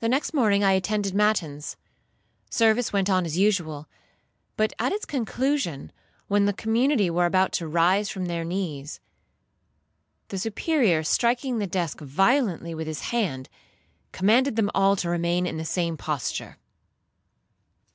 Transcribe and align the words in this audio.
The 0.00 0.08
next 0.08 0.32
morning 0.32 0.64
I 0.64 0.72
attended 0.72 1.12
matins. 1.12 1.76
Service 2.48 2.90
went 2.90 3.10
on 3.10 3.26
as 3.26 3.36
usual, 3.36 3.86
but 4.56 4.72
at 4.78 4.92
its 4.92 5.04
conclusion, 5.04 5.92
when 6.26 6.46
the 6.46 6.54
community 6.54 7.10
were 7.10 7.26
about 7.26 7.52
to 7.60 7.68
rise 7.68 8.08
from 8.08 8.28
their 8.28 8.44
knees, 8.46 8.98
the 10.28 10.38
Superior, 10.38 11.02
striking 11.02 11.58
the 11.58 11.66
desk 11.66 12.00
violently 12.00 12.74
with 12.74 12.86
his 12.86 13.10
hand, 13.12 13.50
commanded 14.10 14.56
them 14.56 14.70
all 14.74 14.96
to 14.96 15.10
remain 15.10 15.44
in 15.46 15.58
the 15.58 15.66
same 15.66 15.98
posture. 15.98 16.56